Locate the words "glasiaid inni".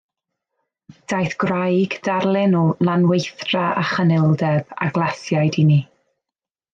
4.97-5.79